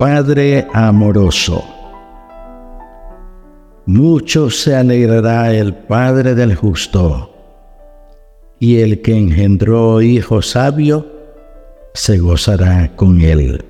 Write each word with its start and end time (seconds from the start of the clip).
Padre 0.00 0.66
amoroso. 0.72 1.62
Mucho 3.84 4.48
se 4.48 4.74
alegrará 4.74 5.52
el 5.52 5.74
Padre 5.74 6.34
del 6.34 6.54
justo, 6.54 7.30
y 8.58 8.80
el 8.80 9.02
que 9.02 9.14
engendró 9.14 10.00
hijo 10.00 10.40
sabio 10.40 11.06
se 11.92 12.16
gozará 12.16 12.96
con 12.96 13.20
él. 13.20 13.62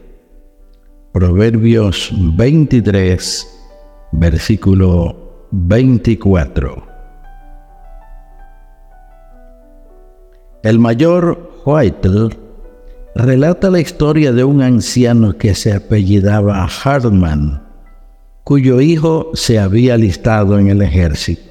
Proverbios 1.10 2.12
23, 2.16 3.48
versículo 4.12 5.48
24. 5.50 6.80
El 10.62 10.78
mayor 10.78 11.50
Whitel 11.64 12.49
relata 13.14 13.70
la 13.70 13.80
historia 13.80 14.32
de 14.32 14.44
un 14.44 14.62
anciano 14.62 15.36
que 15.36 15.54
se 15.54 15.72
apellidaba 15.72 16.66
Hartman, 16.66 17.62
cuyo 18.44 18.80
hijo 18.80 19.30
se 19.34 19.58
había 19.58 19.94
alistado 19.94 20.58
en 20.58 20.68
el 20.68 20.82
ejército. 20.82 21.42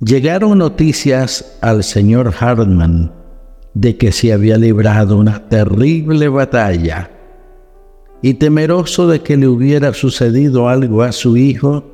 Llegaron 0.00 0.58
noticias 0.58 1.58
al 1.60 1.84
señor 1.84 2.34
Hartman 2.38 3.12
de 3.74 3.96
que 3.96 4.12
se 4.12 4.32
había 4.32 4.58
librado 4.58 5.16
una 5.16 5.48
terrible 5.48 6.28
batalla 6.28 7.10
y 8.20 8.34
temeroso 8.34 9.08
de 9.08 9.20
que 9.20 9.36
le 9.36 9.46
hubiera 9.46 9.94
sucedido 9.94 10.68
algo 10.68 11.02
a 11.02 11.12
su 11.12 11.36
hijo, 11.36 11.84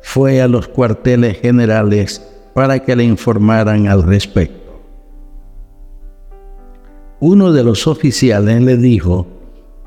fue 0.00 0.40
a 0.40 0.48
los 0.48 0.68
cuarteles 0.68 1.38
generales 1.40 2.26
para 2.54 2.78
que 2.78 2.96
le 2.96 3.04
informaran 3.04 3.88
al 3.88 4.02
respecto 4.02 4.67
uno 7.20 7.52
de 7.52 7.64
los 7.64 7.86
oficiales 7.86 8.62
le 8.62 8.76
dijo 8.76 9.26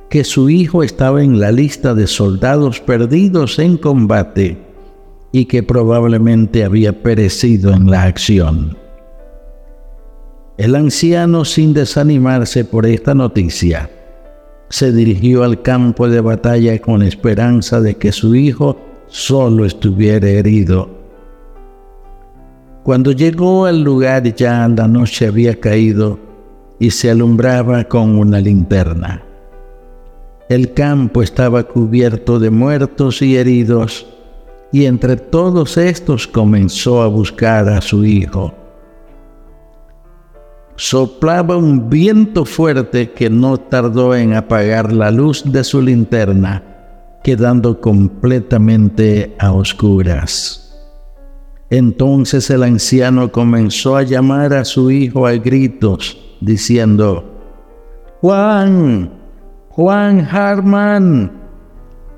que 0.10 0.26
su 0.26 0.50
hijo 0.50 0.84
estaba 0.84 1.24
en 1.24 1.40
la 1.40 1.52
lista 1.52 1.94
de 1.94 2.06
soldados 2.06 2.82
perdidos 2.82 3.60
en 3.60 3.78
combate 3.78 4.58
y 5.32 5.46
que 5.46 5.64
probablemente 5.64 6.66
había 6.66 7.02
perecido 7.02 7.72
en 7.72 7.90
la 7.90 8.04
acción. 8.04 8.78
El 10.58 10.76
anciano, 10.76 11.46
sin 11.46 11.74
desanimarse 11.74 12.66
por 12.66 12.86
esta 12.86 13.16
noticia, 13.16 13.90
se 14.70 14.92
dirigió 14.92 15.44
al 15.44 15.62
campo 15.62 16.10
de 16.10 16.20
batalla 16.20 16.78
con 16.80 17.02
esperanza 17.02 17.80
de 17.80 17.96
que 17.96 18.12
su 18.12 18.36
hijo 18.36 18.78
solo 19.08 19.66
estuviera 19.66 20.28
herido. 20.28 20.90
Cuando 22.84 23.14
llegó 23.14 23.66
al 23.66 23.82
lugar 23.82 24.24
ya 24.36 24.68
la 24.68 24.88
noche 24.88 25.28
había 25.28 25.58
caído 25.58 26.31
y 26.82 26.90
se 26.90 27.12
alumbraba 27.12 27.84
con 27.84 28.18
una 28.18 28.40
linterna. 28.40 29.22
El 30.50 30.74
campo 30.74 31.22
estaba 31.22 31.62
cubierto 31.62 32.40
de 32.40 32.50
muertos 32.50 33.22
y 33.22 33.38
heridos, 33.38 34.08
y 34.72 34.86
entre 34.86 35.16
todos 35.16 35.78
estos 35.78 36.26
comenzó 36.28 37.04
a 37.04 37.08
buscar 37.08 37.70
a 37.70 37.82
su 37.82 38.04
hijo. 38.04 38.56
Soplaba 40.76 41.56
un 41.56 41.88
viento 41.88 42.46
fuerte 42.46 43.12
que 43.12 43.30
no 43.30 43.60
tardó 43.60 44.16
en 44.16 44.34
apagar 44.34 44.92
la 44.92 45.12
luz 45.12 45.44
de 45.46 45.64
su 45.64 45.84
linterna, 45.84 46.64
quedando 47.24 47.80
completamente 47.80 49.36
a 49.38 49.52
oscuras. 49.52 50.84
Entonces 51.70 52.50
el 52.50 52.64
anciano 52.64 53.32
comenzó 53.32 53.96
a 53.96 54.02
llamar 54.02 54.56
a 54.56 54.66
su 54.66 54.90
hijo 54.90 55.28
a 55.28 55.34
gritos, 55.34 56.31
diciendo, 56.42 57.24
Juan, 58.20 59.12
Juan 59.70 60.28
Harman, 60.30 61.32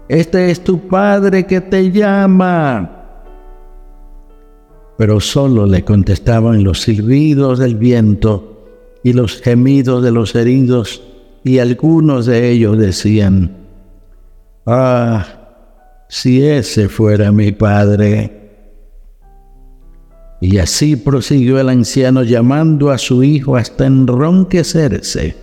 este 0.08 0.50
es 0.52 0.64
tu 0.64 0.88
padre 0.88 1.46
que 1.46 1.62
te 1.62 1.92
llama. 1.92 2.90
Pero 4.98 5.20
solo 5.20 5.66
le 5.66 5.84
contestaban 5.84 6.64
los 6.64 6.82
silbidos 6.82 7.60
del 7.60 7.76
viento 7.76 8.68
y 9.04 9.14
los 9.14 9.42
gemidos 9.42 10.04
de 10.04 10.12
los 10.12 10.34
heridos, 10.36 11.04
y 11.44 11.60
algunos 11.60 12.26
de 12.26 12.50
ellos 12.50 12.78
decían, 12.78 13.64
Ah, 14.66 15.26
si 16.08 16.46
ese 16.46 16.88
fuera 16.88 17.32
mi 17.32 17.52
padre. 17.52 18.43
Y 20.44 20.58
así 20.58 20.98
prosiguió 20.98 21.58
el 21.58 21.70
anciano 21.70 22.22
llamando 22.22 22.92
a 22.92 22.98
su 22.98 23.24
hijo 23.24 23.56
hasta 23.56 23.86
enronquecerse. 23.86 25.38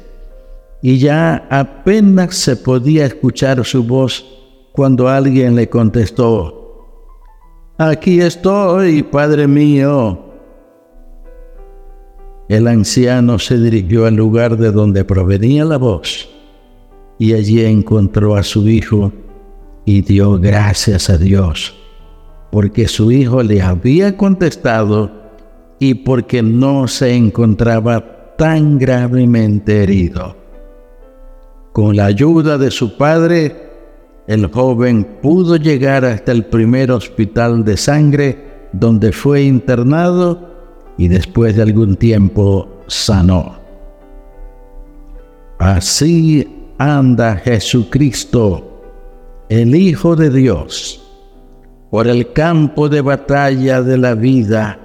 Y 0.82 0.98
ya 0.98 1.48
apenas 1.48 2.34
se 2.34 2.54
podía 2.56 3.06
escuchar 3.06 3.64
su 3.64 3.82
voz 3.82 4.26
cuando 4.72 5.08
alguien 5.08 5.54
le 5.54 5.70
contestó, 5.70 6.58
Aquí 7.78 8.20
estoy, 8.20 9.02
Padre 9.02 9.48
mío. 9.48 10.22
El 12.50 12.68
anciano 12.68 13.38
se 13.38 13.56
dirigió 13.58 14.04
al 14.04 14.16
lugar 14.16 14.58
de 14.58 14.70
donde 14.70 15.02
provenía 15.06 15.64
la 15.64 15.78
voz 15.78 16.28
y 17.18 17.32
allí 17.32 17.64
encontró 17.64 18.36
a 18.36 18.42
su 18.42 18.68
hijo 18.68 19.14
y 19.86 20.02
dio 20.02 20.38
gracias 20.38 21.08
a 21.08 21.16
Dios 21.16 21.79
porque 22.50 22.88
su 22.88 23.12
hijo 23.12 23.42
le 23.42 23.62
había 23.62 24.16
contestado 24.16 25.10
y 25.78 25.94
porque 25.94 26.42
no 26.42 26.88
se 26.88 27.14
encontraba 27.14 28.34
tan 28.36 28.78
gravemente 28.78 29.82
herido. 29.82 30.36
Con 31.72 31.96
la 31.96 32.06
ayuda 32.06 32.58
de 32.58 32.70
su 32.70 32.96
padre, 32.96 33.70
el 34.26 34.46
joven 34.46 35.18
pudo 35.22 35.56
llegar 35.56 36.04
hasta 36.04 36.32
el 36.32 36.44
primer 36.44 36.90
hospital 36.90 37.64
de 37.64 37.76
sangre 37.76 38.50
donde 38.72 39.12
fue 39.12 39.42
internado 39.42 40.48
y 40.98 41.08
después 41.08 41.56
de 41.56 41.62
algún 41.62 41.96
tiempo 41.96 42.82
sanó. 42.86 43.58
Así 45.58 46.72
anda 46.78 47.36
Jesucristo, 47.36 48.82
el 49.48 49.74
Hijo 49.74 50.16
de 50.16 50.30
Dios 50.30 51.09
por 51.90 52.06
el 52.06 52.32
campo 52.32 52.88
de 52.88 53.00
batalla 53.00 53.82
de 53.82 53.98
la 53.98 54.14
vida, 54.14 54.78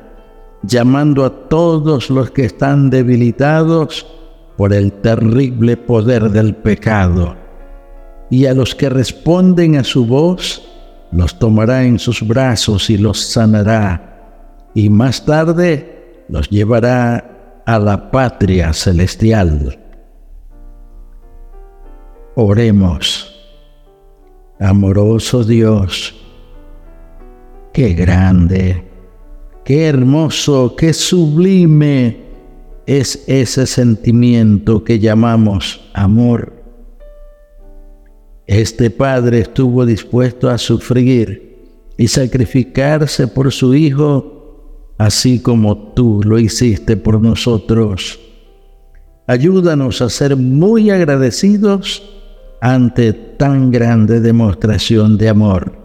llamando 0.63 1.23
a 1.23 1.47
todos 1.47 2.09
los 2.09 2.31
que 2.31 2.45
están 2.45 2.89
debilitados 2.89 4.07
por 4.57 4.73
el 4.73 4.91
terrible 4.91 5.77
poder 5.77 6.31
del 6.31 6.55
pecado. 6.55 7.35
Y 8.29 8.47
a 8.47 8.53
los 8.53 8.73
que 8.73 8.89
responden 8.89 9.75
a 9.75 9.83
su 9.83 10.05
voz, 10.07 10.67
los 11.11 11.37
tomará 11.37 11.83
en 11.83 11.99
sus 11.99 12.27
brazos 12.27 12.89
y 12.89 12.97
los 12.97 13.19
sanará. 13.19 14.71
Y 14.73 14.89
más 14.89 15.23
tarde 15.23 16.25
los 16.27 16.49
llevará 16.49 17.63
a 17.65 17.79
la 17.79 18.09
patria 18.09 18.73
celestial. 18.73 19.77
Oremos. 22.35 23.31
Amoroso 24.59 25.43
Dios, 25.43 26.15
Qué 27.75 27.93
grande, 27.93 28.85
qué 29.65 29.87
hermoso, 29.87 30.77
qué 30.77 30.93
sublime 30.93 32.21
es 32.85 33.25
ese 33.27 33.67
sentimiento 33.67 34.81
que 34.81 34.97
llamamos 34.97 35.81
amor. 35.93 36.53
Este 38.47 38.89
Padre 38.91 39.39
estuvo 39.39 39.85
dispuesto 39.85 40.49
a 40.49 40.57
sufrir 40.57 41.67
y 41.97 42.07
sacrificarse 42.07 43.27
por 43.27 43.51
su 43.51 43.75
Hijo, 43.75 44.93
así 44.97 45.41
como 45.41 45.77
tú 45.91 46.21
lo 46.23 46.39
hiciste 46.39 46.95
por 46.95 47.19
nosotros. 47.19 48.21
Ayúdanos 49.27 50.01
a 50.01 50.07
ser 50.09 50.37
muy 50.37 50.91
agradecidos 50.91 52.09
ante 52.61 53.11
tan 53.11 53.69
grande 53.69 54.21
demostración 54.21 55.17
de 55.17 55.27
amor. 55.27 55.84